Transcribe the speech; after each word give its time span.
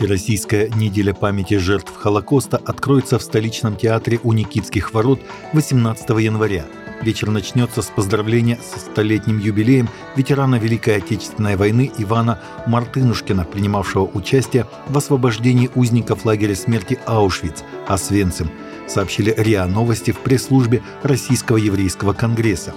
Всероссийская 0.00 0.70
неделя 0.70 1.12
памяти 1.12 1.58
жертв 1.58 1.92
Холокоста 1.94 2.56
откроется 2.56 3.18
в 3.18 3.22
столичном 3.22 3.76
театре 3.76 4.18
у 4.22 4.32
Никитских 4.32 4.94
ворот 4.94 5.20
18 5.52 6.08
января. 6.20 6.64
Вечер 7.02 7.28
начнется 7.28 7.82
с 7.82 7.88
поздравления 7.88 8.58
со 8.62 8.80
столетним 8.80 9.38
юбилеем 9.38 9.90
ветерана 10.16 10.54
Великой 10.54 10.96
Отечественной 10.96 11.56
войны 11.56 11.92
Ивана 11.98 12.40
Мартынушкина, 12.66 13.44
принимавшего 13.44 14.04
участие 14.14 14.66
в 14.88 14.96
освобождении 14.96 15.68
узников 15.74 16.24
лагеря 16.24 16.54
смерти 16.54 16.98
Аушвиц, 17.04 17.62
Освенцим, 17.86 18.50
сообщили 18.88 19.34
РИА 19.36 19.66
Новости 19.66 20.12
в 20.12 20.20
пресс-службе 20.20 20.82
Российского 21.02 21.58
еврейского 21.58 22.14
конгресса. 22.14 22.72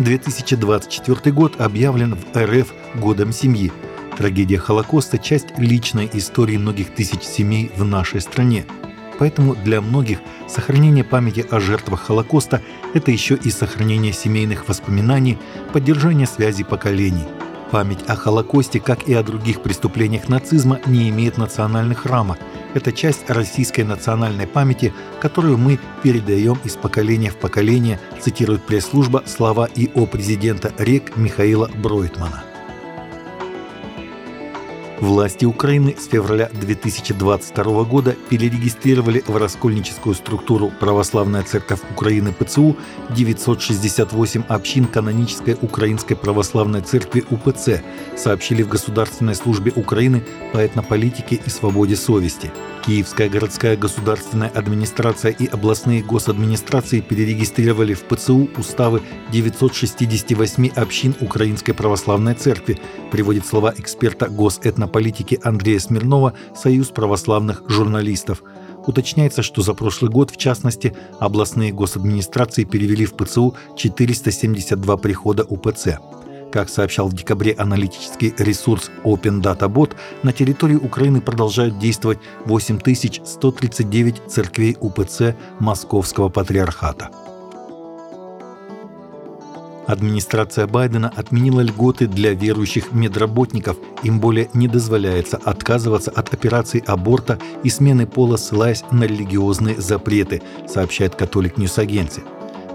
2024 0.00 1.32
год 1.32 1.62
объявлен 1.62 2.14
в 2.14 2.36
РФ 2.36 2.74
годом 2.96 3.32
семьи. 3.32 3.72
Трагедия 4.18 4.58
Холокоста– 4.58 5.16
часть 5.18 5.56
личной 5.58 6.10
истории 6.12 6.56
многих 6.56 6.92
тысяч 6.92 7.22
семей 7.22 7.70
в 7.76 7.84
нашей 7.84 8.20
стране. 8.20 8.66
Поэтому 9.20 9.54
для 9.54 9.80
многих 9.80 10.18
сохранение 10.48 11.04
памяти 11.04 11.46
о 11.48 11.60
жертвах 11.60 12.02
Холокоста– 12.02 12.60
это 12.94 13.12
еще 13.12 13.36
и 13.36 13.48
сохранение 13.50 14.12
семейных 14.12 14.68
воспоминаний, 14.68 15.38
поддержание 15.72 16.26
связи 16.26 16.64
поколений. 16.64 17.28
Память 17.70 18.00
о 18.08 18.16
Холокосте, 18.16 18.80
как 18.80 19.08
и 19.08 19.14
о 19.14 19.22
других 19.22 19.62
преступлениях 19.62 20.28
нацизма, 20.28 20.80
не 20.86 21.08
имеет 21.10 21.38
национальных 21.38 22.04
рамок. 22.04 22.38
Это 22.74 22.90
часть 22.90 23.30
российской 23.30 23.82
национальной 23.82 24.48
памяти, 24.48 24.92
которую 25.20 25.58
мы 25.58 25.78
передаем 26.02 26.58
из 26.64 26.74
поколения 26.74 27.30
в 27.30 27.36
поколение, 27.36 28.00
цитирует 28.20 28.66
пресс-служба 28.66 29.22
слова 29.26 29.68
и 29.76 29.88
о 29.94 30.06
президента 30.06 30.72
РЕК 30.76 31.16
Михаила 31.16 31.70
Бройтмана. 31.72 32.42
Власти 35.00 35.44
Украины 35.44 35.94
с 35.96 36.08
февраля 36.08 36.50
2022 36.52 37.84
года 37.84 38.16
перерегистрировали 38.28 39.22
в 39.28 39.36
раскольническую 39.36 40.16
структуру 40.16 40.72
Православная 40.80 41.44
Церковь 41.44 41.78
Украины 41.92 42.32
ПЦУ 42.32 42.76
968 43.14 44.42
общин 44.48 44.86
канонической 44.86 45.56
Украинской 45.62 46.16
Православной 46.16 46.80
Церкви 46.80 47.24
УПЦ, 47.30 47.80
сообщили 48.16 48.64
в 48.64 48.68
Государственной 48.68 49.36
службе 49.36 49.72
Украины 49.76 50.24
по 50.52 50.58
этнополитике 50.58 51.40
и 51.46 51.48
свободе 51.48 51.94
совести. 51.94 52.50
Киевская 52.84 53.28
городская 53.28 53.76
государственная 53.76 54.48
администрация 54.48 55.30
и 55.30 55.46
областные 55.46 56.02
госадминистрации 56.02 57.00
перерегистрировали 57.00 57.94
в 57.94 58.02
ПЦУ 58.02 58.48
уставы 58.56 59.02
968 59.30 60.70
общин 60.74 61.14
Украинской 61.20 61.72
Православной 61.72 62.34
Церкви, 62.34 62.80
приводит 63.12 63.46
слова 63.46 63.72
эксперта 63.76 64.28
госэтнополитики 64.28 64.87
Андрея 65.42 65.78
Смирнова 65.78 66.34
«Союз 66.54 66.88
православных 66.88 67.62
журналистов». 67.68 68.42
Уточняется, 68.86 69.42
что 69.42 69.62
за 69.62 69.74
прошлый 69.74 70.10
год, 70.10 70.30
в 70.30 70.36
частности, 70.36 70.96
областные 71.20 71.72
госадминистрации 71.72 72.64
перевели 72.64 73.04
в 73.04 73.14
ПЦУ 73.14 73.54
472 73.76 74.96
прихода 74.96 75.44
УПЦ. 75.44 75.98
Как 76.50 76.70
сообщал 76.70 77.08
в 77.08 77.14
декабре 77.14 77.52
аналитический 77.52 78.32
ресурс 78.38 78.90
Open 79.04 79.42
Data 79.42 79.68
Bot, 79.68 79.92
на 80.22 80.32
территории 80.32 80.76
Украины 80.76 81.20
продолжают 81.20 81.78
действовать 81.78 82.18
8139 82.46 84.22
церквей 84.28 84.76
УПЦ 84.80 85.34
Московского 85.60 86.30
патриархата. 86.30 87.10
Администрация 89.88 90.66
Байдена 90.66 91.10
отменила 91.16 91.62
льготы 91.62 92.06
для 92.06 92.34
верующих 92.34 92.92
медработников. 92.92 93.78
Им 94.02 94.20
более 94.20 94.50
не 94.52 94.68
дозволяется 94.68 95.38
отказываться 95.38 96.10
от 96.10 96.34
операций 96.34 96.84
аборта 96.86 97.38
и 97.64 97.70
смены 97.70 98.06
пола, 98.06 98.36
ссылаясь 98.36 98.84
на 98.90 99.04
религиозные 99.04 99.80
запреты, 99.80 100.42
сообщает 100.68 101.14
Catholic 101.14 101.56
News 101.56 101.78
Agency. 101.78 102.22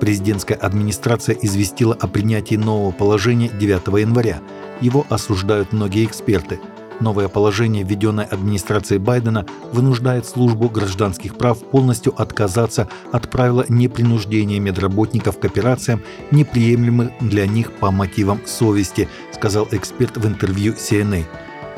Президентская 0.00 0.56
администрация 0.56 1.36
известила 1.42 1.94
о 2.00 2.06
принятии 2.06 2.54
нового 2.54 2.92
положения 2.92 3.48
9 3.48 3.88
января. 4.00 4.38
Его 4.80 5.04
осуждают 5.10 5.72
многие 5.72 6.04
эксперты. 6.04 6.60
Новое 7.00 7.28
положение, 7.28 7.82
введенное 7.82 8.24
администрацией 8.24 8.98
Байдена, 8.98 9.46
вынуждает 9.72 10.26
службу 10.26 10.68
гражданских 10.68 11.36
прав 11.36 11.58
полностью 11.58 12.14
отказаться 12.20 12.88
от 13.10 13.30
правила 13.30 13.64
непринуждения 13.68 14.60
медработников 14.60 15.38
к 15.38 15.44
операциям, 15.44 16.02
неприемлемых 16.30 17.10
для 17.20 17.46
них 17.46 17.72
по 17.72 17.90
мотивам 17.90 18.40
совести, 18.46 19.08
сказал 19.32 19.66
эксперт 19.70 20.16
в 20.16 20.26
интервью 20.26 20.74
CNA. 20.74 21.24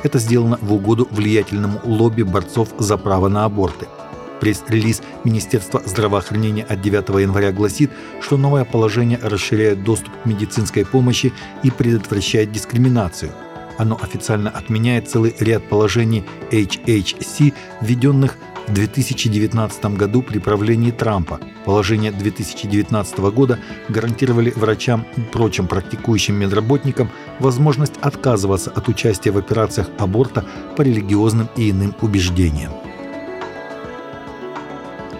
Это 0.03 0.19
сделано 0.19 0.59
в 0.61 0.72
угоду 0.72 1.06
влиятельному 1.11 1.81
лобби 1.84 2.22
борцов 2.22 2.71
за 2.78 2.99
право 2.99 3.28
на 3.28 3.44
аборты– 3.44 3.87
Пресс-релиз 4.43 5.03
Министерства 5.22 5.81
здравоохранения 5.87 6.65
от 6.65 6.81
9 6.81 7.11
января 7.21 7.53
гласит, 7.53 7.93
что 8.21 8.37
новое 8.37 8.65
положение 8.65 9.21
расширяет 9.22 9.84
доступ 9.84 10.12
к 10.21 10.27
медицинской 10.27 10.84
помощи 10.84 11.32
и 11.62 11.71
предотвращает 11.71 12.50
дискриминацию. 12.50 13.31
Оно 13.78 13.99
официально 14.00 14.50
отменяет 14.50 15.09
целый 15.09 15.34
ряд 15.38 15.69
положений 15.69 16.25
HHC, 16.50 17.53
введенных 17.81 18.37
в 18.66 18.72
2019 18.72 19.84
году 19.97 20.22
при 20.22 20.38
правлении 20.38 20.91
Трампа. 20.91 21.41
Положения 21.65 22.12
2019 22.12 23.19
года 23.19 23.59
гарантировали 23.88 24.53
врачам 24.55 25.05
и 25.16 25.21
прочим 25.21 25.66
практикующим 25.66 26.37
медработникам 26.37 27.11
возможность 27.38 27.94
отказываться 28.00 28.71
от 28.71 28.88
участия 28.88 29.31
в 29.31 29.38
операциях 29.38 29.88
аборта 29.99 30.44
по 30.77 30.82
религиозным 30.82 31.49
и 31.56 31.71
иным 31.71 31.94
убеждениям. 32.00 32.72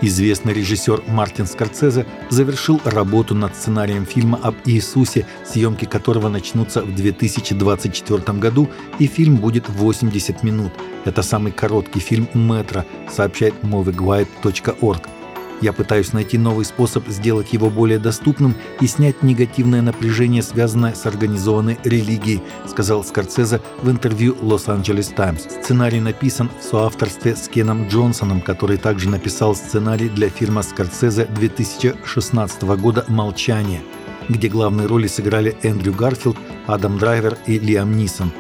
Известный 0.05 0.53
режиссер 0.53 1.05
Мартин 1.07 1.47
Скорцезе 1.47 2.07
завершил 2.29 2.81
работу 2.85 3.37
над 3.37 3.55
сценарием 3.55 4.05
фильма 4.05 4.37
об 4.43 4.57
Иисусе, 4.65 5.27
съемки 5.45 5.85
которого 5.85 6.29
начнутся 6.29 6.83
в 6.83 6.93
2024 6.93 8.39
году, 8.39 8.69
и 8.99 9.07
фильм 9.07 9.37
будет 9.37 9.69
80 9.69 10.43
минут. 10.43 10.73
Это 11.05 11.23
самый 11.23 11.53
короткий 11.53 12.01
фильм 12.01 12.29
«Метро», 12.35 12.85
сообщает 13.09 13.55
movieguide.org. 13.63 15.22
Я 15.63 15.73
пытаюсь 15.73 16.13
найти 16.13 16.39
новый 16.39 16.65
способ 16.65 17.07
сделать 17.07 17.53
его 17.53 17.71
более 17.71 18.01
доступным 18.01 18.57
и 18.81 18.87
снять 18.89 19.23
негативное 19.23 19.81
напряжение, 19.81 20.43
связанное 20.43 20.93
с 20.93 21.07
организованной 21.07 21.79
религией, 21.85 22.43
сказал 22.69 23.05
Скорцезе 23.05 23.61
в 23.81 23.89
интервью 23.89 24.35
Los-Angeles 24.43 25.15
Times. 25.15 25.43
Сценарий 25.43 26.01
написан 26.01 26.51
в 26.61 26.65
соавторстве 26.65 27.37
с 27.37 27.47
Кеном 27.47 27.87
Джонсоном, 27.87 28.41
который 28.41 28.77
также 28.77 29.09
написал 29.09 29.55
сценарий 29.55 30.09
для 30.09 30.31
фильма 30.31 30.63
Скорцезе 30.63 31.27
2016 31.27 32.63
года 32.63 33.05
«Молчание», 33.07 33.83
где 34.29 34.49
главные 34.49 34.89
роли 34.89 35.07
сыграли 35.07 35.57
Эндрю 35.63 35.93
Гарфилд, 35.93 36.37
Адам 36.67 36.99
Драйвер 36.99 37.39
и 37.47 37.61
Лиам 37.61 37.97
Нисон. 37.97 38.33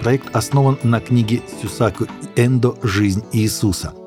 Проект 0.00 0.34
основан 0.34 0.78
на 0.84 1.00
книге 1.00 1.42
Сюсаку 1.60 2.06
Эндо 2.36 2.76
«Жизнь 2.84 3.24
Иисуса». 3.32 3.97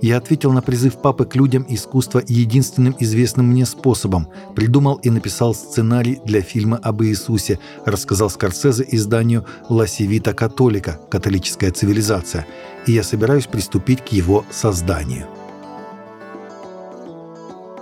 Я 0.00 0.18
ответил 0.18 0.52
на 0.52 0.62
призыв 0.62 1.00
папы 1.00 1.24
к 1.24 1.34
людям 1.34 1.64
искусства 1.68 2.22
единственным 2.26 2.94
известным 2.98 3.46
мне 3.46 3.66
способом. 3.66 4.28
Придумал 4.54 4.96
и 4.96 5.10
написал 5.10 5.54
сценарий 5.54 6.20
для 6.24 6.40
фильма 6.42 6.78
об 6.78 7.02
Иисусе, 7.02 7.58
рассказал 7.84 8.30
Скорсезе 8.30 8.86
изданию 8.90 9.44
«Ла 9.68 9.86
Севита 9.86 10.34
Католика. 10.34 11.00
Католическая 11.10 11.70
цивилизация». 11.70 12.46
И 12.86 12.92
я 12.92 13.02
собираюсь 13.02 13.46
приступить 13.46 14.04
к 14.04 14.08
его 14.08 14.44
созданию. 14.50 15.26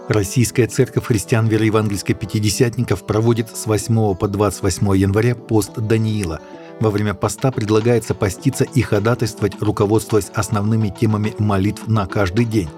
Российская 0.08 0.68
церковь 0.68 1.04
христиан 1.04 1.48
вероевангельской 1.48 2.14
пятидесятников 2.14 3.04
проводит 3.04 3.56
с 3.56 3.66
8 3.66 4.14
по 4.14 4.28
28 4.28 4.96
января 4.96 5.34
пост 5.34 5.72
Даниила– 5.76 6.40
во 6.80 6.90
время 6.90 7.14
поста 7.14 7.50
предлагается 7.50 8.14
поститься 8.14 8.64
и 8.64 8.82
ходатайствовать, 8.82 9.60
руководствуясь 9.60 10.30
основными 10.34 10.88
темами 10.88 11.34
молитв 11.38 11.86
на 11.86 12.06
каждый 12.06 12.44
день. 12.44 12.68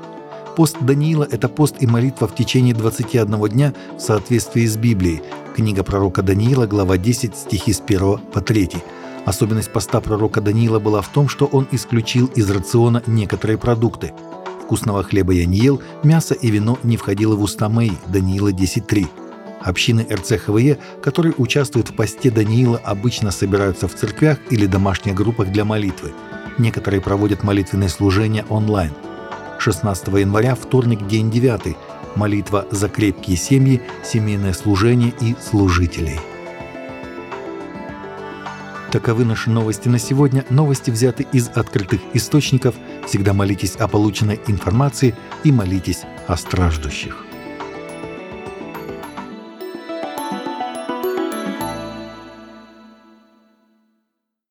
Пост 0.57 0.77
Даниила– 0.81 1.27
это 1.31 1.49
пост 1.49 1.77
и 1.81 1.87
молитва 1.87 2.27
в 2.27 2.35
течение 2.35 2.75
21 2.75 3.49
дня 3.49 3.75
в 3.97 4.01
соответствии 4.01 4.67
с 4.67 4.77
Библией. 4.77 5.23
Книга 5.55 5.85
пророка 5.85 6.23
Даниила, 6.23 6.67
глава 6.67 6.99
10, 6.99 7.37
стихи 7.37 7.73
с 7.73 7.81
1 7.81 8.19
по 8.33 8.41
3. 8.41 8.71
Особенность 9.25 9.73
поста 9.73 10.01
пророка 10.01 10.41
Даниила 10.41 10.81
была 10.81 11.01
в 11.01 11.09
том, 11.09 11.29
что 11.29 11.47
он 11.47 11.69
исключил 11.71 12.27
из 12.35 12.51
рациона 12.51 13.03
некоторые 13.07 13.59
продукты. 13.59 14.13
Вкусного 14.65 15.03
хлеба 15.03 15.33
я 15.33 15.47
не 15.47 15.59
ел, 15.59 15.81
мясо 16.03 16.35
и 16.35 16.51
вино 16.51 16.79
не 16.83 16.97
входило 16.97 17.37
в 17.37 17.43
уста 17.43 17.69
мои. 17.69 17.93
Даниила 18.09 18.53
10.3. 18.53 19.28
Общины 19.61 20.07
РЦХВЕ, 20.11 20.79
которые 21.03 21.35
участвуют 21.37 21.91
в 21.91 21.95
посте 21.95 22.31
Даниила, 22.31 22.81
обычно 22.85 23.31
собираются 23.31 23.89
в 23.89 23.95
церквях 23.95 24.39
или 24.51 24.67
домашних 24.67 25.15
группах 25.15 25.49
для 25.51 25.65
молитвы. 25.65 26.13
Некоторые 26.59 27.01
проводят 27.01 27.43
молитвенные 27.43 27.89
служения 27.89 28.45
онлайн. 28.49 28.93
16 29.59 30.09
января, 30.09 30.55
вторник, 30.55 31.07
день 31.07 31.31
9. 31.31 31.77
Молитва 32.15 32.67
за 32.71 32.89
крепкие 32.89 33.37
семьи, 33.37 33.83
семейное 34.05 34.53
служение 34.53 35.13
и 35.21 35.35
служителей. 35.41 36.19
Таковы 38.91 39.25
наши 39.27 39.51
новости 39.51 39.89
на 39.89 39.99
сегодня. 39.99 40.47
Новости 40.49 40.91
взяты 40.91 41.27
из 41.33 41.49
открытых 41.49 42.01
источников. 42.15 42.75
Всегда 43.07 43.35
молитесь 43.35 43.77
о 43.77 43.87
полученной 43.87 44.41
информации 44.47 45.15
и 45.45 45.53
молитесь 45.53 46.03
о 46.27 46.37
страждущих. 46.37 47.28